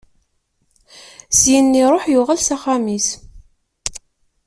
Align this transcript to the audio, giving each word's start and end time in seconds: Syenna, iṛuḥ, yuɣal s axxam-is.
Syenna, 1.39 1.77
iṛuḥ, 1.85 2.03
yuɣal 2.13 2.39
s 2.41 2.49
axxam-is. 2.55 3.07